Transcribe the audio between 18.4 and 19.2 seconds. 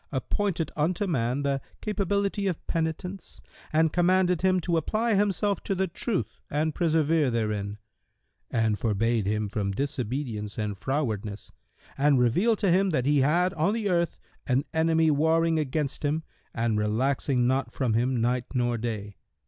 nor day.